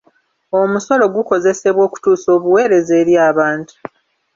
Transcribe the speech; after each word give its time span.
Omusolo 0.59 1.03
gukozesebwa 1.15 1.81
okutuusa 1.87 2.27
obuweereza 2.37 2.93
eri 3.01 3.13
abantu. 3.29 3.73